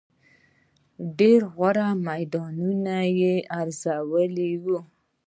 •ډېری 1.17 1.47
غوره 1.53 1.87
مدیران 2.05 2.85
یې 3.21 3.33
روزلي 4.11 4.51
وو. 4.63 4.79